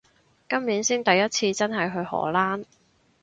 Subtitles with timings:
[0.49, 2.65] 今年先第一次真係去荷蘭